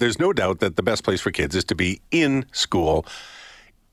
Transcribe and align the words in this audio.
There's 0.00 0.18
no 0.18 0.32
doubt 0.32 0.58
that 0.58 0.74
the 0.74 0.82
best 0.82 1.04
place 1.04 1.20
for 1.20 1.30
kids 1.30 1.54
is 1.54 1.62
to 1.66 1.76
be 1.76 2.00
in 2.10 2.46
school, 2.50 3.06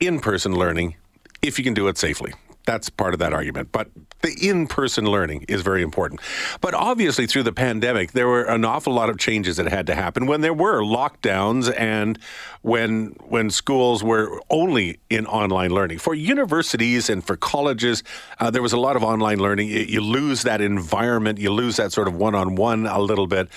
in 0.00 0.18
person 0.18 0.52
learning, 0.52 0.96
if 1.42 1.58
you 1.58 1.64
can 1.64 1.74
do 1.74 1.86
it 1.86 1.96
safely. 1.96 2.34
That's 2.64 2.90
part 2.90 3.12
of 3.12 3.20
that 3.20 3.32
argument. 3.32 3.70
But 3.72 3.88
the 4.22 4.36
in 4.40 4.66
person 4.66 5.04
learning 5.04 5.44
is 5.48 5.62
very 5.62 5.82
important. 5.82 6.20
But 6.60 6.74
obviously, 6.74 7.26
through 7.26 7.42
the 7.42 7.52
pandemic, 7.52 8.12
there 8.12 8.28
were 8.28 8.44
an 8.44 8.64
awful 8.64 8.92
lot 8.92 9.10
of 9.10 9.18
changes 9.18 9.56
that 9.56 9.66
had 9.66 9.86
to 9.88 9.94
happen 9.94 10.26
when 10.26 10.40
there 10.40 10.54
were 10.54 10.80
lockdowns 10.82 11.72
and 11.76 12.18
when, 12.62 13.16
when 13.26 13.50
schools 13.50 14.04
were 14.04 14.40
only 14.48 15.00
in 15.10 15.26
online 15.26 15.70
learning. 15.70 15.98
For 15.98 16.14
universities 16.14 17.10
and 17.10 17.24
for 17.24 17.36
colleges, 17.36 18.04
uh, 18.38 18.50
there 18.50 18.62
was 18.62 18.72
a 18.72 18.78
lot 18.78 18.94
of 18.94 19.02
online 19.02 19.38
learning. 19.38 19.68
You 19.68 20.00
lose 20.00 20.42
that 20.42 20.60
environment, 20.60 21.38
you 21.38 21.50
lose 21.50 21.76
that 21.76 21.92
sort 21.92 22.06
of 22.06 22.14
one 22.14 22.36
on 22.36 22.54
one 22.54 22.86
a 22.86 23.00
little 23.00 23.26
bit. 23.26 23.48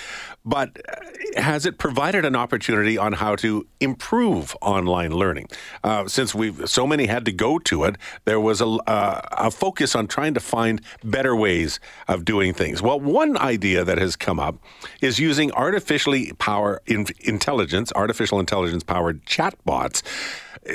But 0.43 0.77
uh, 0.87 1.41
has 1.41 1.65
it 1.65 1.77
provided 1.77 2.23
an 2.23 2.35
opportunity 2.35 2.97
on 2.97 3.13
how 3.13 3.35
to 3.37 3.67
improve 3.79 4.55
online 4.61 5.11
learning? 5.11 5.47
Uh, 5.83 6.07
since 6.07 6.33
we 6.35 6.53
so 6.67 6.85
many 6.85 7.07
had 7.07 7.25
to 7.25 7.31
go 7.31 7.59
to 7.59 7.83
it, 7.83 7.97
there 8.25 8.39
was 8.39 8.61
a, 8.61 8.77
uh, 8.95 9.47
a 9.47 9.51
focus 9.51 9.95
on 9.95 10.07
trying 10.07 10.33
to 10.33 10.39
find 10.39 10.81
better 11.03 11.35
ways 11.35 11.79
of 12.07 12.23
doing 12.23 12.53
things. 12.53 12.81
Well, 12.81 12.99
one 12.99 13.37
idea 13.37 13.83
that 13.83 13.97
has 13.97 14.15
come 14.15 14.39
up 14.39 14.55
is 15.01 15.19
using 15.19 15.51
artificially 15.51 16.31
power 16.33 16.81
in, 16.85 17.07
intelligence, 17.19 17.91
artificial 17.95 18.39
intelligence 18.39 18.83
powered 18.83 19.25
chatbots. 19.25 20.01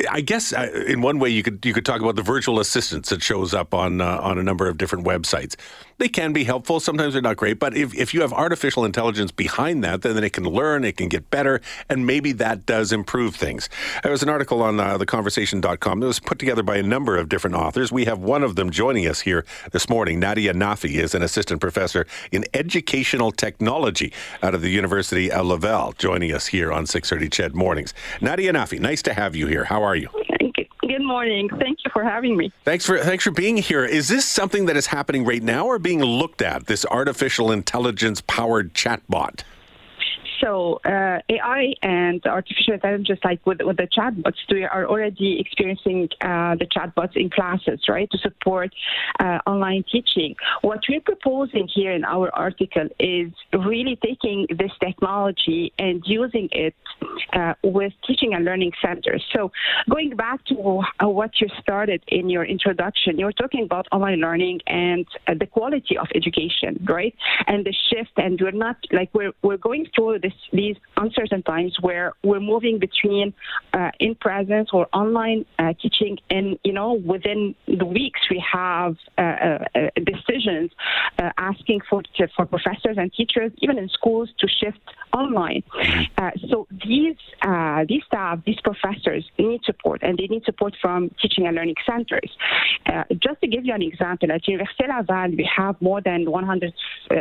I 0.08 0.20
guess 0.20 0.52
uh, 0.52 0.68
in 0.86 1.00
one 1.00 1.18
way 1.18 1.30
you 1.30 1.42
could 1.42 1.64
you 1.64 1.74
could 1.74 1.84
talk 1.84 2.00
about 2.00 2.14
the 2.14 2.22
virtual 2.22 2.60
assistants 2.60 3.08
that 3.10 3.22
shows 3.22 3.52
up 3.52 3.74
on 3.74 4.00
uh, 4.00 4.20
on 4.22 4.38
a 4.38 4.42
number 4.42 4.68
of 4.68 4.78
different 4.78 5.04
websites. 5.04 5.56
They 6.00 6.08
can 6.08 6.32
be 6.32 6.44
helpful. 6.44 6.80
Sometimes 6.80 7.12
they're 7.12 7.20
not 7.20 7.36
great, 7.36 7.58
but 7.58 7.76
if, 7.76 7.94
if 7.94 8.14
you 8.14 8.22
have 8.22 8.32
artificial 8.32 8.86
intelligence 8.86 9.30
behind 9.30 9.84
that, 9.84 10.00
then, 10.00 10.14
then 10.14 10.24
it 10.24 10.32
can 10.32 10.44
learn, 10.44 10.82
it 10.82 10.96
can 10.96 11.10
get 11.10 11.28
better, 11.28 11.60
and 11.90 12.06
maybe 12.06 12.32
that 12.32 12.64
does 12.64 12.90
improve 12.90 13.36
things. 13.36 13.68
There 14.02 14.10
was 14.10 14.22
an 14.22 14.30
article 14.30 14.62
on 14.62 14.80
uh, 14.80 14.96
theconversation.com 14.96 16.00
that 16.00 16.06
was 16.06 16.18
put 16.18 16.38
together 16.38 16.62
by 16.62 16.78
a 16.78 16.82
number 16.82 17.18
of 17.18 17.28
different 17.28 17.54
authors. 17.54 17.92
We 17.92 18.06
have 18.06 18.18
one 18.20 18.42
of 18.42 18.56
them 18.56 18.70
joining 18.70 19.06
us 19.06 19.20
here 19.20 19.44
this 19.72 19.90
morning. 19.90 20.20
Nadia 20.20 20.54
Naffi 20.54 20.94
is 20.94 21.14
an 21.14 21.20
assistant 21.20 21.60
professor 21.60 22.06
in 22.32 22.46
educational 22.54 23.30
technology 23.30 24.10
out 24.42 24.54
of 24.54 24.62
the 24.62 24.70
University 24.70 25.30
of 25.30 25.44
Laval, 25.44 25.92
joining 25.98 26.32
us 26.32 26.46
here 26.46 26.72
on 26.72 26.86
6:30 26.86 27.28
CHED 27.28 27.54
Mornings. 27.54 27.92
Nadia 28.22 28.54
Naffi, 28.54 28.80
nice 28.80 29.02
to 29.02 29.12
have 29.12 29.36
you 29.36 29.48
here. 29.48 29.64
How 29.64 29.82
are 29.82 29.96
you? 29.96 30.08
Good 30.90 31.04
morning. 31.04 31.48
Thank 31.48 31.84
you 31.84 31.90
for 31.92 32.02
having 32.02 32.36
me. 32.36 32.50
Thanks 32.64 32.84
for 32.84 32.98
thanks 32.98 33.22
for 33.22 33.30
being 33.30 33.56
here. 33.56 33.84
Is 33.84 34.08
this 34.08 34.24
something 34.24 34.66
that 34.66 34.76
is 34.76 34.86
happening 34.86 35.24
right 35.24 35.40
now 35.40 35.66
or 35.66 35.78
being 35.78 36.02
looked 36.02 36.42
at? 36.42 36.66
This 36.66 36.84
artificial 36.84 37.52
intelligence 37.52 38.20
powered 38.26 38.74
chatbot? 38.74 39.44
So 40.40 40.80
uh, 40.84 41.18
AI 41.28 41.74
and 41.82 42.24
artificial 42.26 42.74
intelligence, 42.74 43.20
like 43.24 43.44
with, 43.46 43.58
with 43.62 43.76
the 43.76 43.86
chatbots, 43.86 44.36
we 44.50 44.64
are 44.64 44.86
already 44.86 45.38
experiencing 45.40 46.08
uh, 46.20 46.56
the 46.56 46.66
chatbots 46.66 47.16
in 47.16 47.30
classes, 47.30 47.80
right, 47.88 48.10
to 48.10 48.18
support 48.18 48.72
uh, 49.18 49.38
online 49.46 49.84
teaching. 49.90 50.34
What 50.62 50.80
we're 50.88 51.00
proposing 51.00 51.68
here 51.72 51.92
in 51.92 52.04
our 52.04 52.34
article 52.34 52.88
is 52.98 53.32
really 53.52 53.98
taking 54.02 54.46
this 54.50 54.72
technology 54.80 55.72
and 55.78 56.02
using 56.06 56.48
it 56.52 56.74
uh, 57.32 57.54
with 57.62 57.92
teaching 58.06 58.34
and 58.34 58.44
learning 58.44 58.72
centers. 58.82 59.22
So 59.34 59.52
going 59.88 60.16
back 60.16 60.44
to 60.46 60.82
what 61.00 61.40
you 61.40 61.48
started 61.60 62.02
in 62.08 62.30
your 62.30 62.44
introduction, 62.44 63.18
you 63.18 63.26
were 63.26 63.32
talking 63.32 63.64
about 63.64 63.86
online 63.92 64.20
learning 64.20 64.60
and 64.66 65.06
uh, 65.26 65.34
the 65.38 65.46
quality 65.46 65.96
of 65.98 66.06
education, 66.14 66.84
right, 66.88 67.14
and 67.46 67.64
the 67.64 67.74
shift. 67.88 68.10
And 68.16 68.40
we're 68.40 68.50
not 68.52 68.76
like 68.92 69.10
we're 69.12 69.32
we're 69.42 69.56
going 69.56 69.86
through 69.94 70.20
this 70.20 70.29
this, 70.30 70.40
these 70.52 70.76
uncertain 70.96 71.42
times 71.42 71.76
where 71.80 72.12
we're 72.22 72.40
moving 72.40 72.78
between 72.78 73.32
uh, 73.72 73.90
in 73.98 74.14
presence 74.14 74.70
or 74.72 74.86
online 74.92 75.44
uh, 75.58 75.72
teaching, 75.80 76.18
and 76.28 76.58
you 76.64 76.72
know 76.72 76.92
within 76.92 77.54
the 77.66 77.84
weeks 77.84 78.20
we 78.30 78.42
have 78.52 78.96
uh, 79.18 79.22
uh 79.22 79.58
decisions 80.04 80.70
uh, 81.18 81.30
asking 81.38 81.80
for 81.88 82.02
for 82.36 82.46
professors 82.46 82.96
and 82.96 83.12
teachers, 83.12 83.52
even 83.58 83.78
in 83.78 83.88
schools, 83.88 84.28
to 84.38 84.46
shift 84.48 84.78
online. 85.16 85.62
Uh, 86.18 86.30
so 86.48 86.66
these 86.86 87.16
these 87.88 88.02
staff, 88.06 88.38
these 88.44 88.60
professors 88.62 89.24
need 89.38 89.62
support, 89.64 90.02
and 90.02 90.18
they 90.18 90.26
need 90.26 90.44
support 90.44 90.74
from 90.80 91.10
teaching 91.20 91.46
and 91.46 91.56
learning 91.56 91.76
centers. 91.86 92.30
just 93.22 93.40
to 93.40 93.46
give 93.46 93.64
you 93.64 93.74
an 93.74 93.82
example, 93.82 94.30
at 94.32 94.42
Université 94.44 94.88
Laval, 94.88 95.36
we 95.36 95.48
have 95.56 95.80
more 95.80 96.00
than 96.00 96.30
100, 96.30 96.72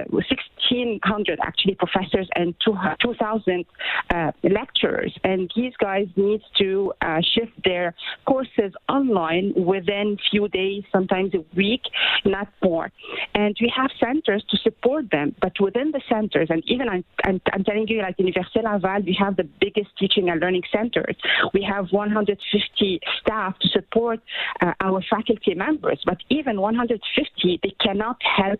1,600 0.09 1.39
actually 1.41 1.75
professors 1.75 2.27
and 2.35 2.53
200 2.63 2.98
2,000 3.01 3.65
uh, 4.13 4.31
lecturers, 4.43 5.13
and 5.23 5.51
these 5.55 5.73
guys 5.77 6.07
need 6.15 6.41
to 6.57 6.93
uh, 7.01 7.21
shift 7.33 7.51
their 7.63 7.93
courses 8.25 8.73
online 8.87 9.53
within 9.55 10.17
few 10.31 10.47
days, 10.49 10.83
sometimes 10.91 11.33
a 11.33 11.43
week, 11.55 11.81
not 12.25 12.47
more. 12.63 12.91
And 13.35 13.55
we 13.61 13.71
have 13.75 13.89
centers 13.99 14.43
to 14.49 14.57
support 14.57 15.09
them, 15.11 15.35
but 15.41 15.53
within 15.59 15.91
the 15.91 16.01
centers, 16.09 16.47
and 16.49 16.63
even 16.67 16.89
I'm, 16.89 17.03
I'm, 17.23 17.41
I'm 17.53 17.63
telling 17.63 17.87
you, 17.87 18.01
like 18.01 18.17
Université 18.17 18.63
Laval, 18.63 19.01
we 19.05 19.17
have 19.19 19.35
the 19.35 19.47
biggest 19.59 19.89
teaching 19.97 20.29
and 20.29 20.39
learning 20.39 20.63
centers. 20.71 21.15
We 21.53 21.63
have 21.63 21.87
150 21.91 22.99
staff 23.21 23.57
to 23.59 23.67
support 23.69 24.19
uh, 24.61 24.73
our 24.81 25.01
faculty 25.09 25.53
members, 25.55 26.01
but 26.05 26.17
even 26.29 26.61
150, 26.61 27.59
they 27.63 27.75
cannot 27.79 28.17
help 28.23 28.59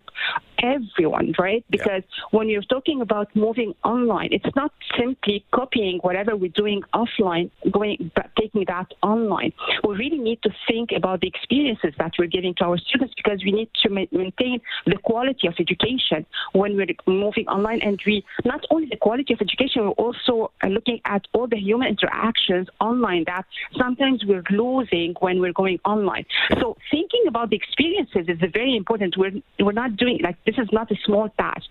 everyone, 0.62 1.34
right? 1.38 1.64
Because 1.70 2.02
yeah. 2.02 2.24
when 2.30 2.48
you're 2.48 2.62
talking 2.62 3.00
about 3.00 3.34
moving 3.34 3.74
online, 3.84 4.30
it's 4.32 4.54
not 4.56 4.72
simply 4.98 5.44
copying 5.52 5.98
whatever 6.02 6.36
we're 6.36 6.50
doing 6.50 6.82
offline, 6.94 7.50
going 7.70 8.10
taking 8.38 8.64
that 8.66 8.92
online. 9.02 9.52
We 9.86 9.96
really 9.96 10.18
need 10.18 10.42
to 10.42 10.50
think 10.68 10.90
about 10.96 11.20
the 11.20 11.28
experiences 11.28 11.94
that 11.98 12.12
we're 12.18 12.26
giving 12.26 12.54
to 12.56 12.64
our 12.64 12.78
students 12.78 13.14
because 13.16 13.42
we 13.44 13.52
need 13.52 13.70
to 13.82 13.90
ma- 13.90 14.06
maintain 14.12 14.60
the 14.86 14.96
quality 14.96 15.46
of 15.46 15.54
education 15.58 16.26
when 16.52 16.76
we're 16.76 16.86
moving 17.06 17.46
online. 17.48 17.80
And 17.82 18.00
we 18.06 18.24
not 18.44 18.64
only 18.70 18.88
the 18.88 18.96
quality 18.96 19.34
of 19.34 19.40
education, 19.40 19.82
we're 19.82 19.90
also 19.90 20.52
looking 20.68 21.00
at 21.04 21.26
all 21.32 21.46
the 21.46 21.58
human 21.58 21.88
interactions 21.88 22.68
online 22.80 23.24
that 23.26 23.44
sometimes 23.76 24.24
we're 24.24 24.44
losing 24.50 25.14
when 25.20 25.40
we're 25.40 25.52
going 25.52 25.78
online. 25.84 26.26
So 26.60 26.76
thinking 26.90 27.24
about 27.28 27.50
the 27.50 27.56
experiences 27.56 28.26
is 28.28 28.38
very 28.52 28.76
important. 28.76 29.16
We're 29.16 29.32
we're 29.58 29.72
not 29.72 29.96
doing 29.96 30.18
like 30.22 30.36
this 30.50 30.64
is 30.64 30.72
not 30.72 30.90
a 30.90 30.96
small 31.04 31.28
task. 31.38 31.68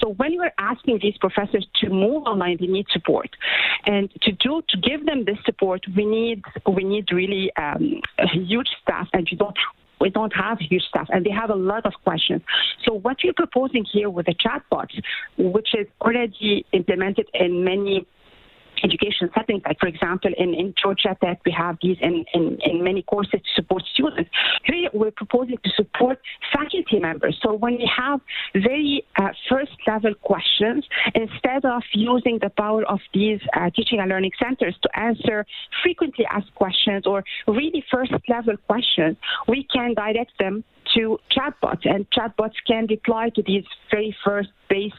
So 0.00 0.10
when 0.10 0.36
we're 0.36 0.52
asking 0.58 1.00
these 1.02 1.16
professors 1.18 1.66
to 1.80 1.88
move 1.88 2.24
online, 2.24 2.58
they 2.60 2.66
need 2.66 2.86
support, 2.90 3.30
and 3.86 4.10
to 4.22 4.32
do 4.32 4.62
to 4.68 4.76
give 4.78 5.06
them 5.06 5.24
this 5.24 5.38
support, 5.44 5.80
we 5.96 6.04
need 6.04 6.42
we 6.70 6.84
need 6.84 7.06
really 7.12 7.50
um, 7.56 8.00
huge 8.32 8.68
staff, 8.82 9.08
and 9.12 9.26
we 9.30 9.36
don't 9.36 9.56
we 10.00 10.10
don't 10.10 10.34
have 10.34 10.58
huge 10.60 10.82
staff 10.88 11.08
and 11.10 11.26
they 11.26 11.30
have 11.30 11.50
a 11.50 11.54
lot 11.54 11.84
of 11.84 11.92
questions. 12.04 12.42
So 12.84 12.94
what 12.94 13.16
we're 13.22 13.32
proposing 13.32 13.84
here 13.92 14.08
with 14.08 14.26
the 14.26 14.34
chatbots, 14.34 14.94
which 15.36 15.74
is 15.74 15.86
already 16.00 16.64
implemented 16.72 17.26
in 17.34 17.64
many 17.64 18.06
education 18.84 19.30
settings, 19.34 19.62
like 19.66 19.78
for 19.78 19.88
example 19.88 20.30
in, 20.36 20.54
in 20.54 20.74
Georgia 20.80 21.16
Tech, 21.22 21.40
we 21.44 21.52
have 21.52 21.76
these 21.82 21.96
in, 22.00 22.24
in, 22.34 22.58
in 22.64 22.84
many 22.84 23.02
courses 23.02 23.40
to 23.40 23.50
support 23.54 23.82
students. 23.94 24.30
Here 24.64 24.90
we're 24.92 25.10
proposing 25.10 25.58
to 25.64 25.70
support 25.76 26.20
faculty 26.52 26.98
members. 26.98 27.38
So 27.42 27.54
when 27.54 27.76
we 27.76 27.90
have 27.96 28.20
very 28.54 29.04
uh, 29.16 29.28
first 29.48 29.72
level 29.86 30.14
questions, 30.14 30.84
instead 31.14 31.64
of 31.64 31.82
using 31.92 32.38
the 32.40 32.50
power 32.50 32.84
of 32.84 33.00
these 33.12 33.40
uh, 33.54 33.70
teaching 33.74 34.00
and 34.00 34.08
learning 34.08 34.32
centers 34.42 34.76
to 34.82 34.98
answer 34.98 35.46
frequently 35.82 36.26
asked 36.30 36.54
questions 36.54 37.06
or 37.06 37.24
really 37.46 37.84
first 37.90 38.12
level 38.28 38.56
questions, 38.66 39.16
we 39.46 39.66
can 39.72 39.94
direct 39.94 40.32
them 40.38 40.64
to 40.94 41.18
chatbots, 41.30 41.84
and 41.84 42.06
chatbots 42.10 42.54
can 42.66 42.86
reply 42.86 43.30
to 43.30 43.42
these 43.42 43.64
very 43.90 44.16
first 44.24 44.48
base, 44.70 44.92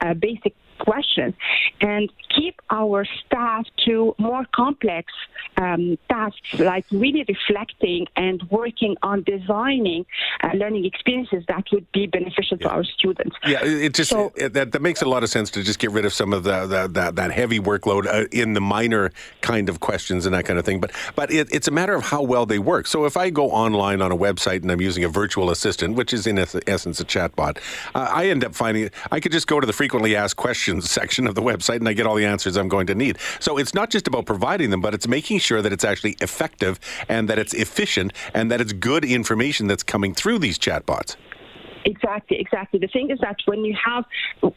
uh, 0.00 0.14
basic 0.14 0.54
questions 0.82 1.34
and 1.80 2.10
keep 2.34 2.60
our 2.70 3.04
staff 3.04 3.66
to 3.84 4.14
more 4.18 4.44
complex 4.54 5.12
um, 5.56 5.98
tasks 6.08 6.58
like 6.58 6.84
really 6.90 7.24
reflecting 7.28 8.06
and 8.16 8.42
working 8.50 8.96
on 9.02 9.22
designing 9.22 10.04
uh, 10.42 10.50
learning 10.54 10.84
experiences 10.84 11.44
that 11.48 11.64
would 11.72 11.90
be 11.92 12.06
beneficial 12.06 12.56
yeah. 12.60 12.68
to 12.68 12.74
our 12.74 12.84
students. 12.84 13.36
Yeah, 13.46 13.64
it 13.64 13.94
just 13.94 14.10
so, 14.10 14.32
it, 14.36 14.52
that, 14.54 14.72
that 14.72 14.82
makes 14.82 15.02
a 15.02 15.08
lot 15.08 15.22
of 15.22 15.30
sense 15.30 15.50
to 15.52 15.62
just 15.62 15.78
get 15.78 15.90
rid 15.90 16.04
of 16.04 16.12
some 16.12 16.32
of 16.32 16.44
the, 16.44 16.66
the, 16.66 16.88
the 16.88 17.12
that 17.12 17.30
heavy 17.30 17.60
workload 17.60 18.06
uh, 18.06 18.26
in 18.32 18.54
the 18.54 18.60
minor 18.60 19.12
kind 19.40 19.68
of 19.68 19.80
questions 19.80 20.26
and 20.26 20.34
that 20.34 20.44
kind 20.44 20.58
of 20.58 20.64
thing. 20.64 20.80
But 20.80 20.92
but 21.14 21.30
it, 21.30 21.48
it's 21.52 21.68
a 21.68 21.70
matter 21.70 21.94
of 21.94 22.04
how 22.04 22.22
well 22.22 22.46
they 22.46 22.58
work. 22.58 22.86
So 22.86 23.04
if 23.04 23.16
I 23.16 23.30
go 23.30 23.50
online 23.50 24.00
on 24.00 24.10
a 24.10 24.16
website 24.16 24.62
and 24.62 24.72
I'm 24.72 24.80
using 24.80 25.04
a 25.04 25.08
virtual 25.08 25.50
assistant, 25.50 25.96
which 25.96 26.12
is 26.12 26.26
in 26.26 26.38
essence 26.38 27.00
a 27.00 27.04
chatbot, 27.04 27.58
uh, 27.94 28.10
I 28.10 28.28
end 28.28 28.44
up 28.44 28.54
finding 28.54 28.90
I 29.10 29.20
could 29.20 29.32
just 29.32 29.46
go 29.46 29.60
to 29.60 29.61
the 29.66 29.72
frequently 29.72 30.16
asked 30.16 30.36
questions 30.36 30.90
section 30.90 31.26
of 31.26 31.34
the 31.34 31.42
website 31.42 31.76
and 31.76 31.88
I 31.88 31.92
get 31.92 32.06
all 32.06 32.14
the 32.14 32.26
answers 32.26 32.56
I'm 32.56 32.68
going 32.68 32.86
to 32.88 32.94
need. 32.94 33.18
So 33.40 33.58
it's 33.58 33.74
not 33.74 33.90
just 33.90 34.06
about 34.08 34.26
providing 34.26 34.70
them, 34.70 34.80
but 34.80 34.94
it's 34.94 35.08
making 35.08 35.38
sure 35.38 35.62
that 35.62 35.72
it's 35.72 35.84
actually 35.84 36.16
effective 36.20 36.78
and 37.08 37.28
that 37.28 37.38
it's 37.38 37.54
efficient 37.54 38.12
and 38.34 38.50
that 38.50 38.60
it's 38.60 38.72
good 38.72 39.04
information 39.04 39.66
that's 39.66 39.82
coming 39.82 40.14
through 40.14 40.38
these 40.38 40.58
chatbots. 40.58 41.16
Exactly, 41.84 42.38
exactly. 42.38 42.78
The 42.78 42.86
thing 42.88 43.10
is 43.10 43.18
that 43.20 43.36
when 43.46 43.64
you 43.64 43.74
have, 43.84 44.04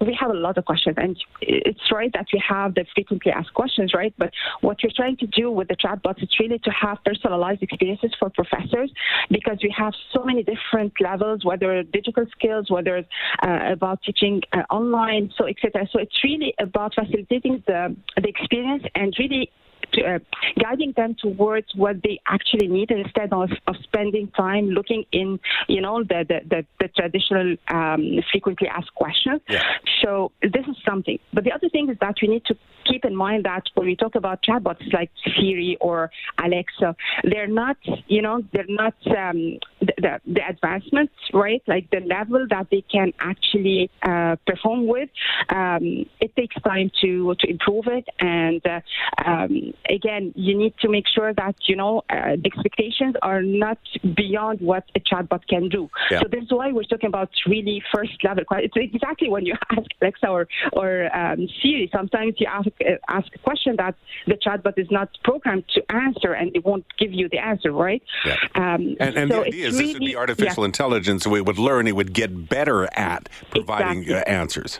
we 0.01 0.17
have 0.19 0.29
a 0.31 0.33
lot 0.33 0.57
of 0.57 0.65
questions, 0.65 0.95
and 0.99 1.17
it's 1.41 1.91
right 1.91 2.11
that 2.13 2.27
we 2.31 2.41
have 2.47 2.75
the 2.75 2.85
frequently 2.93 3.31
asked 3.31 3.53
questions, 3.53 3.93
right? 3.93 4.13
But 4.17 4.31
what 4.61 4.77
we're 4.83 4.91
trying 4.95 5.17
to 5.17 5.27
do 5.27 5.51
with 5.51 5.67
the 5.67 5.75
chatbots 5.75 6.21
is 6.21 6.29
really 6.39 6.59
to 6.59 6.71
have 6.71 6.97
personalized 7.03 7.63
experiences 7.63 8.11
for 8.19 8.29
professors 8.29 8.91
because 9.29 9.57
we 9.63 9.73
have 9.77 9.93
so 10.13 10.23
many 10.23 10.43
different 10.43 10.93
levels, 10.99 11.43
whether 11.43 11.83
digital 11.83 12.25
skills, 12.31 12.69
whether 12.69 12.97
it's 12.97 13.09
uh, 13.43 13.71
about 13.71 14.01
teaching 14.03 14.41
uh, 14.53 14.63
online, 14.69 15.31
so 15.37 15.47
etc. 15.47 15.87
So 15.91 15.99
it's 15.99 16.23
really 16.23 16.53
about 16.59 16.93
facilitating 16.93 17.63
the 17.67 17.95
the 18.15 18.27
experience 18.27 18.83
and 18.95 19.13
really 19.17 19.51
to, 19.95 20.01
uh, 20.03 20.19
guiding 20.61 20.93
them 20.95 21.15
towards 21.19 21.67
what 21.75 21.95
they 22.03 22.19
actually 22.27 22.67
need 22.67 22.91
instead 22.91 23.31
of, 23.33 23.49
of 23.67 23.75
spending 23.83 24.27
time 24.29 24.69
looking 24.69 25.05
in, 25.11 25.39
you 25.67 25.81
know, 25.81 26.03
the 26.03 26.25
the, 26.27 26.39
the, 26.49 26.65
the 26.79 26.87
traditional 26.89 27.55
um, 27.67 28.19
frequently 28.31 28.67
asked 28.67 28.93
questions. 28.95 29.41
Yeah. 29.49 29.63
So 30.03 30.31
this 30.41 30.65
is 30.67 30.77
something. 30.87 31.19
But 31.33 31.43
the 31.43 31.51
other 31.51 31.69
thing 31.69 31.89
is 31.89 31.97
that 32.01 32.15
we 32.21 32.27
need 32.27 32.45
to 32.45 32.55
keep 32.95 33.05
in 33.05 33.15
mind 33.15 33.45
that 33.45 33.63
when 33.73 33.87
we 33.87 33.95
talk 33.95 34.15
about 34.15 34.41
chatbots 34.41 34.93
like 34.93 35.11
Siri 35.35 35.77
or 35.81 36.09
Alexa, 36.43 36.95
they're 37.23 37.47
not, 37.47 37.77
you 38.07 38.21
know, 38.21 38.41
they're 38.53 38.63
not 38.69 38.95
um, 39.07 39.57
the, 39.81 39.93
the, 39.97 40.19
the 40.25 40.41
advancements, 40.47 41.13
right? 41.33 41.61
Like 41.67 41.89
the 41.91 41.99
level 41.99 42.45
that 42.49 42.67
they 42.71 42.83
can 42.89 43.11
actually 43.19 43.89
uh, 44.01 44.37
perform 44.47 44.87
with. 44.87 45.09
Um, 45.49 46.05
it 46.21 46.35
takes 46.35 46.55
time 46.61 46.91
to 47.01 47.35
to 47.39 47.49
improve 47.49 47.85
it, 47.87 48.05
and 48.19 48.61
uh, 48.65 48.79
um, 49.25 49.73
again, 49.89 50.33
you 50.35 50.57
need 50.57 50.73
to 50.81 50.89
make 50.89 51.05
sure 51.13 51.33
that 51.33 51.55
you 51.67 51.75
know 51.75 52.03
uh, 52.09 52.35
the 52.41 52.45
expectations 52.45 53.15
are 53.21 53.41
not 53.41 53.79
beyond 54.15 54.61
what 54.61 54.83
a 54.95 54.99
chatbot 54.99 55.45
can 55.47 55.69
do. 55.69 55.89
Yeah. 56.09 56.21
So 56.21 56.27
this 56.31 56.43
is 56.43 56.51
why 56.51 56.71
we're 56.71 56.83
talking 56.83 57.07
about 57.07 57.29
really 57.47 57.83
first 57.93 58.23
level. 58.23 58.43
It's 58.51 58.73
exactly 58.75 59.29
when 59.29 59.45
you 59.45 59.55
ask 59.71 59.87
Alexa 60.01 60.27
or 60.27 60.47
or 60.73 61.15
um, 61.15 61.47
Siri. 61.61 61.89
Sometimes 61.93 62.35
you 62.37 62.47
ask 62.47 62.69
ask 63.07 63.27
a 63.35 63.39
question 63.39 63.75
that 63.77 63.95
the 64.27 64.35
chatbot 64.35 64.77
is 64.77 64.89
not 64.91 65.09
programmed 65.23 65.65
to 65.75 65.81
answer, 65.91 66.33
and 66.33 66.55
it 66.55 66.65
won't 66.65 66.85
give 66.97 67.11
you 67.13 67.29
the 67.29 67.39
answer, 67.39 67.71
right? 67.71 68.01
Yeah. 68.25 68.35
Um, 68.55 68.95
And, 68.99 69.17
and 69.17 69.31
so 69.31 69.41
the 69.41 69.47
idea 69.47 69.67
is 69.67 69.73
it's 69.79 69.83
this 69.83 69.93
would 69.93 69.99
be 69.99 70.15
artificial 70.15 70.63
yeah. 70.63 70.67
intelligence. 70.73 71.27
We 71.27 71.41
would 71.41 71.57
learn, 71.57 71.87
it 71.87 71.95
would 71.95 72.13
get 72.13 72.49
better 72.49 72.87
at 72.97 73.29
providing 73.51 74.03
Exactly. 74.03 74.33
uh, 74.33 74.39
answers. 74.41 74.79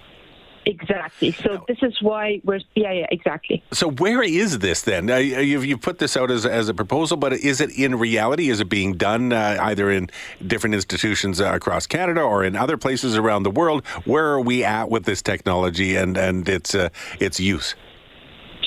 Exactly. 0.67 1.31
So 1.31 1.63
this 1.67 1.77
is 1.83 2.01
why 2.01 2.41
we're 2.43 2.59
yeah 2.73 2.91
yeah 2.91 3.05
exactly. 3.11 3.63
So 3.71 3.91
where 3.91 4.23
is 4.23 4.59
this 4.59 4.81
then? 4.81 5.09
Uh, 5.11 5.17
you've, 5.17 5.63
you've 5.63 5.81
put 5.81 5.99
this 5.99 6.17
out 6.17 6.31
as, 6.31 6.43
as 6.43 6.69
a 6.69 6.73
proposal, 6.73 7.17
but 7.17 7.33
is 7.33 7.61
it 7.61 7.69
in 7.77 7.93
reality? 7.99 8.49
Is 8.49 8.59
it 8.59 8.69
being 8.69 8.93
done 8.93 9.31
uh, 9.31 9.57
either 9.61 9.91
in 9.91 10.09
different 10.45 10.73
institutions 10.73 11.39
uh, 11.39 11.53
across 11.53 11.85
Canada 11.85 12.21
or 12.21 12.43
in 12.43 12.55
other 12.55 12.77
places 12.77 13.15
around 13.15 13.43
the 13.43 13.51
world? 13.51 13.85
Where 14.05 14.25
are 14.25 14.41
we 14.41 14.63
at 14.63 14.89
with 14.89 15.05
this 15.05 15.21
technology 15.21 15.95
and 15.95 16.17
and 16.17 16.49
its 16.49 16.73
uh, 16.73 16.89
its 17.19 17.39
use? 17.39 17.75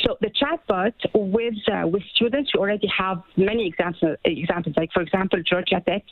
So 0.08 0.16
the 0.22 0.30
chatbot 0.30 0.94
with 1.12 1.54
uh, 1.70 1.86
with 1.86 2.02
students, 2.14 2.50
we 2.54 2.60
already 2.60 2.88
have 2.96 3.22
many 3.36 3.66
examples. 3.66 4.16
Examples 4.24 4.74
like, 4.74 4.90
for 4.94 5.02
example, 5.02 5.38
Georgia 5.46 5.82
Tech 5.86 6.02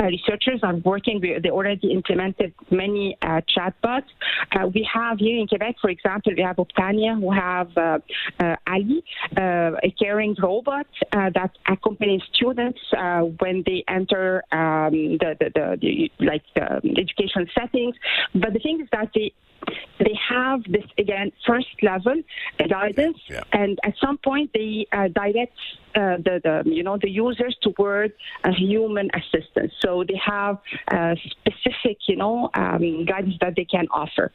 uh, 0.00 0.06
researchers 0.06 0.58
are 0.64 0.74
working. 0.74 1.20
They 1.20 1.50
already 1.50 1.92
implemented 1.92 2.52
many 2.72 3.16
uh, 3.22 3.42
chatbots. 3.56 4.10
Uh, 4.50 4.66
we 4.74 4.88
have 4.92 5.18
here 5.18 5.38
in 5.38 5.46
Quebec, 5.46 5.76
for 5.80 5.90
example, 5.90 6.32
we 6.36 6.42
have 6.42 6.56
Optania, 6.56 7.14
who 7.16 7.30
have 7.30 7.70
uh, 7.76 7.98
uh, 8.40 8.56
Ali, 8.66 9.04
a 9.36 9.94
caring 10.00 10.34
robot 10.42 10.88
that 11.12 11.52
accompanies 11.68 12.22
students 12.34 12.80
when 13.38 13.62
they 13.66 13.84
enter 13.86 14.42
um, 14.50 14.90
the, 14.90 15.36
the, 15.38 15.50
the, 15.54 15.78
the 15.80 16.24
like 16.26 16.42
the 16.56 16.80
educational 16.98 17.46
settings. 17.56 17.94
But 18.34 18.52
the 18.52 18.58
thing 18.58 18.80
is 18.80 18.88
that 18.90 19.10
they 19.14 19.32
they 19.98 20.18
have 20.28 20.62
this 20.68 20.84
again 20.98 21.32
first 21.46 21.68
level 21.82 22.14
guidance. 22.68 23.18
Yeah. 23.28 23.42
and 23.52 23.78
at 23.84 23.94
some 24.00 24.18
point 24.18 24.50
they 24.54 24.86
uh, 24.92 25.08
direct 25.08 25.56
uh, 25.94 26.16
the, 26.18 26.40
the 26.42 26.62
you 26.70 26.82
know 26.82 26.98
the 27.00 27.10
users 27.10 27.56
toward 27.62 28.12
a 28.44 28.52
human 28.52 29.10
assistance 29.14 29.72
so 29.80 30.04
they 30.06 30.20
have 30.24 30.58
uh, 30.90 31.14
specific 31.30 31.98
you 32.08 32.16
know 32.16 32.50
um, 32.54 33.04
guidance 33.04 33.36
that 33.40 33.54
they 33.56 33.64
can 33.64 33.86
offer. 33.90 34.32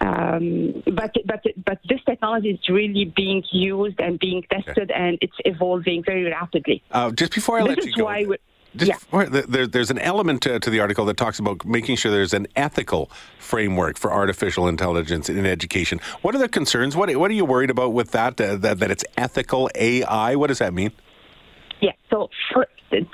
Um, 0.00 0.82
but 0.86 1.14
but 1.24 1.42
but 1.64 1.78
this 1.88 2.00
technology 2.04 2.50
is 2.50 2.68
really 2.68 3.12
being 3.16 3.42
used 3.52 4.00
and 4.00 4.18
being 4.18 4.42
tested 4.50 4.90
and 4.90 5.18
it's 5.20 5.36
evolving 5.44 6.02
very 6.04 6.24
rapidly. 6.24 6.82
Uh, 6.90 7.10
just 7.10 7.34
before 7.34 7.58
I 7.58 7.62
this 7.62 7.76
let 7.76 7.86
you 7.86 7.92
go, 7.92 8.36
Just 8.76 8.90
Yeah. 9.12 9.24
there, 9.48 9.66
there's 9.66 9.90
an 9.90 9.98
element 9.98 10.42
to, 10.42 10.60
to 10.60 10.70
the 10.70 10.80
article 10.80 11.04
that 11.06 11.16
talks 11.16 11.38
about 11.38 11.64
making 11.64 11.96
sure 11.96 12.12
there's 12.12 12.34
an 12.34 12.46
ethical 12.54 13.10
framework 13.38 13.98
for 13.98 14.12
artificial 14.12 14.68
intelligence 14.68 15.28
in 15.28 15.46
education. 15.46 16.00
What 16.22 16.34
are 16.34 16.38
the 16.38 16.48
concerns? 16.48 16.94
What, 16.94 17.14
what 17.16 17.30
are 17.30 17.34
you 17.34 17.44
worried 17.44 17.70
about 17.70 17.92
with 17.92 18.10
that, 18.12 18.40
uh, 18.40 18.56
that? 18.56 18.78
That 18.78 18.90
it's 18.90 19.04
ethical 19.16 19.70
AI? 19.74 20.36
What 20.36 20.48
does 20.48 20.58
that 20.58 20.74
mean? 20.74 20.92
Yeah. 21.80 21.92
So 22.10 22.28
for 22.52 22.66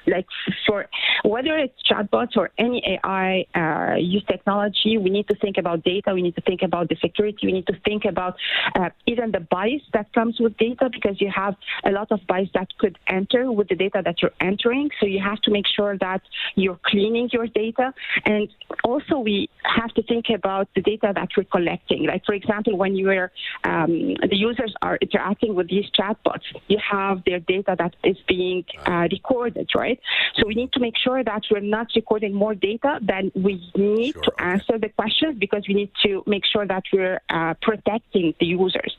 like 0.07 0.27
for 0.67 0.87
whether 1.25 1.57
it's 1.57 1.75
chatbots 1.91 2.37
or 2.37 2.51
any 2.59 2.83
AI 2.87 3.47
uh, 3.55 3.97
use 3.97 4.25
technology, 4.29 4.99
we 4.99 5.11
need 5.11 5.29
to 5.29 5.37
think 5.37 5.57
about 5.59 5.85
data. 5.85 6.13
We 6.15 6.23
need 6.23 6.37
to 6.37 6.43
think 6.43 6.63
about 6.63 6.89
the 6.89 6.97
security. 6.97 7.47
We 7.47 7.53
need 7.53 7.67
to 7.67 7.79
think 7.85 8.05
about 8.05 8.37
uh, 8.75 8.91
even 9.07 9.31
the 9.31 9.41
bias 9.41 9.83
that 9.93 10.13
comes 10.13 10.39
with 10.41 10.57
data 10.57 10.91
because 10.93 11.21
you 11.21 11.31
have 11.35 11.57
a 11.85 11.91
lot 11.91 12.11
of 12.13 12.21
bias 12.27 12.49
that 12.55 12.69
could 12.79 12.99
enter 13.09 13.51
with 13.51 13.69
the 13.69 13.75
data 13.75 14.03
that 14.05 14.23
you're 14.23 14.33
entering. 14.41 14.91
So 15.01 15.07
you 15.07 15.21
have 15.21 15.41
to 15.43 15.51
make 15.51 15.67
sure 15.67 15.97
that 15.99 16.23
you're 16.55 16.79
cleaning 16.85 17.29
your 17.33 17.47
data. 17.47 17.93
And 18.25 18.49
also 18.83 19.19
we 19.19 19.49
have 19.65 19.93
to 19.95 20.03
think 20.03 20.27
about 20.35 20.69
the 20.75 20.83
data 20.83 21.13
that 21.15 21.29
we're 21.37 21.45
collecting. 21.45 22.07
Like 22.07 22.25
for 22.25 22.35
example, 22.35 22.77
when 22.77 22.95
you 22.95 23.11
are 23.11 23.33
um, 23.65 24.15
the 24.31 24.37
users 24.37 24.75
are 24.83 24.97
interacting 25.01 25.55
with 25.55 25.69
these 25.69 25.87
chatbots, 25.99 26.45
you 26.69 26.79
have 26.79 27.23
their 27.25 27.41
data 27.41 27.75
that 27.79 27.95
is 28.05 28.17
being 28.29 28.65
uh, 28.87 29.09
recorded, 29.11 29.64
right? 29.75 29.99
So 30.37 30.47
we 30.47 30.55
need 30.55 30.73
to 30.73 30.81
make 30.81 30.95
sure 30.97 31.23
that 31.23 31.43
we're 31.51 31.61
not 31.61 31.89
recording 31.95 32.35
more 32.35 32.55
data 32.55 32.99
than 33.03 33.31
we 33.35 33.55
need 33.77 34.15
Sure, 34.15 34.23
to 34.23 34.33
okay. 34.33 34.45
answer 34.45 34.79
the 34.79 34.89
questions 34.89 35.39
because 35.39 35.65
we 35.69 35.75
need 35.75 35.91
to 36.05 36.23
make 36.27 36.45
sure 36.45 36.67
that 36.67 36.83
we're 36.93 37.21
uh, 37.31 37.55
protecting 37.63 38.35
the 38.41 38.47
users. 38.47 38.97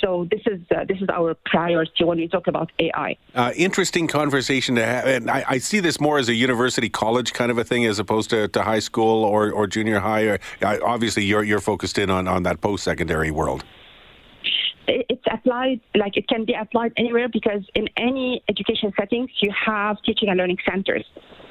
So 0.00 0.26
this 0.30 0.40
is 0.46 0.60
uh, 0.70 0.84
this 0.86 0.98
is 1.00 1.08
our 1.08 1.34
priority 1.46 2.04
when 2.04 2.18
we 2.18 2.28
talk 2.28 2.46
about 2.46 2.70
AI. 2.78 3.16
Uh, 3.34 3.52
interesting 3.56 4.06
conversation 4.06 4.74
to 4.74 4.84
have. 4.84 5.06
And 5.06 5.30
I, 5.30 5.44
I 5.48 5.58
see 5.58 5.80
this 5.80 6.00
more 6.00 6.18
as 6.18 6.28
a 6.28 6.34
university 6.34 6.88
college 6.88 7.32
kind 7.32 7.50
of 7.50 7.58
a 7.58 7.64
thing 7.64 7.86
as 7.86 7.98
opposed 7.98 8.28
to, 8.30 8.48
to 8.48 8.62
high 8.62 8.80
school 8.80 9.24
or, 9.24 9.50
or 9.50 9.66
junior 9.66 10.00
high. 10.00 10.24
Or, 10.24 10.38
uh, 10.62 10.78
obviously, 10.84 11.24
you're, 11.24 11.42
you're 11.42 11.60
focused 11.60 11.96
in 11.96 12.10
on, 12.10 12.28
on 12.28 12.42
that 12.42 12.60
post 12.60 12.84
secondary 12.84 13.30
world. 13.30 13.64
It- 14.88 15.06
it's 15.08 15.26
applied 15.30 15.80
like 15.94 16.16
it 16.16 16.28
can 16.28 16.44
be 16.44 16.54
applied 16.54 16.92
anywhere 16.96 17.28
because 17.28 17.62
in 17.74 17.88
any 17.96 18.42
education 18.48 18.92
settings 18.98 19.30
you 19.40 19.50
have 19.52 20.00
teaching 20.02 20.28
and 20.28 20.38
learning 20.38 20.58
centers 20.68 21.04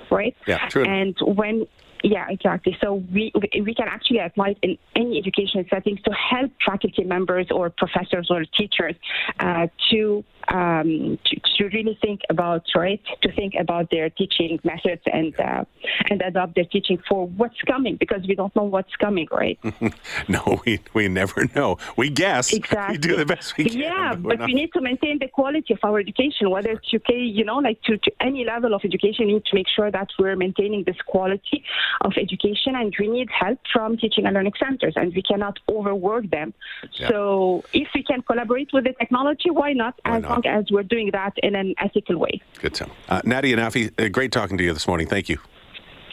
right 0.09 0.35
Yeah, 0.47 0.67
true. 0.67 0.83
and 0.83 1.15
when 1.21 1.65
yeah 2.03 2.25
exactly 2.29 2.77
so 2.81 2.95
we 3.13 3.31
we 3.61 3.73
can 3.73 3.87
actually 3.87 4.19
apply 4.19 4.49
it 4.49 4.57
in 4.61 4.77
any 4.95 5.17
education 5.17 5.65
settings 5.69 6.01
to 6.01 6.11
help 6.13 6.51
faculty 6.65 7.03
members 7.03 7.47
or 7.49 7.69
professors 7.69 8.27
or 8.29 8.43
teachers 8.45 8.95
uh, 9.39 9.67
to 9.89 10.23
um, 10.49 11.17
to, 11.25 11.39
to 11.57 11.65
really 11.69 11.98
think 12.01 12.22
about 12.29 12.63
right 12.75 13.01
to 13.22 13.31
think 13.33 13.53
about 13.60 13.89
their 13.91 14.10
teaching 14.10 14.60
methods 14.63 15.01
and 15.12 15.38
uh, 15.39 15.63
and 16.10 16.22
adopt 16.22 16.55
their 16.55 16.65
teaching 16.65 16.98
for 17.07 17.27
what's 17.27 17.60
coming 17.67 17.95
because 17.98 18.22
we 18.27 18.36
don't 18.36 18.55
know 18.55 18.63
what's 18.63 18.95
coming 18.98 19.27
right 19.31 19.60
no, 20.27 20.62
we, 20.65 20.79
we 20.93 21.07
never 21.07 21.45
know. 21.55 21.77
We 21.98 22.10
guess. 22.10 22.53
Exactly. 22.53 22.83
We 22.93 22.98
do 22.98 23.15
the 23.15 23.25
best 23.25 23.57
we 23.57 23.65
can. 23.65 23.79
Yeah, 23.79 24.12
we're 24.13 24.29
but 24.31 24.39
not- 24.39 24.48
we 24.48 24.53
need 24.53 24.72
to 24.74 24.81
maintain 24.81 25.19
the 25.19 25.27
quality 25.27 25.74
of 25.74 25.79
our 25.83 26.00
education, 26.00 26.50
whether 26.50 26.72
it's 26.72 26.93
UK, 26.93 27.10
you 27.15 27.43
know, 27.43 27.57
like 27.57 27.81
to, 27.83 27.98
to 27.98 28.12
any 28.19 28.45
level 28.45 28.74
of 28.74 28.81
education, 28.83 29.27
we 29.27 29.33
need 29.33 29.45
to 29.45 29.55
make 29.55 29.67
sure 29.67 29.89
that 29.91 30.10
we're 30.19 30.36
maintaining 30.36 30.83
this 30.83 30.98
quality 31.05 31.63
of 32.01 32.13
education, 32.17 32.75
and 32.75 32.93
we 33.00 33.07
need 33.07 33.29
help 33.29 33.60
from 33.72 33.98
teaching 33.98 34.25
and 34.25 34.33
learning 34.33 34.53
centers, 34.63 34.93
and 34.95 35.13
we 35.13 35.22
cannot 35.22 35.57
overwork 35.69 36.29
them. 36.29 36.53
Yeah. 36.93 37.10
So 37.10 37.63
if 37.74 37.88
we 37.95 38.03
can 38.03 38.22
collaborate 38.22 38.69
with 38.74 38.83
the 38.86 38.93
technology, 38.93 39.50
why 39.50 39.74
not? 39.74 40.00
Why 40.03 40.17
as 40.17 40.24
not? 40.24 40.31
long 40.31 40.45
as 40.45 40.65
we're 40.72 40.83
doing 40.83 41.10
that 41.13 41.33
in 41.43 41.55
an 41.55 41.75
ethical 41.77 42.17
way. 42.17 42.41
Good 42.59 42.73
to 42.75 42.88
Uh, 43.09 43.21
Nadia 43.25 43.55
Naffi, 43.57 43.91
uh, 44.00 44.09
great 44.09 44.31
talking 44.31 44.57
to 44.57 44.63
you 44.63 44.73
this 44.73 44.88
morning. 44.88 45.07
Thank 45.07 45.29
you. 45.29 45.38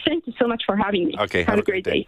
Thank 0.05 0.27
you 0.27 0.33
so 0.37 0.47
much 0.47 0.63
for 0.65 0.75
having 0.75 1.07
me. 1.07 1.15
Okay, 1.19 1.43
have, 1.43 1.59
a 1.59 1.63
great 1.63 1.85
day. 1.85 2.07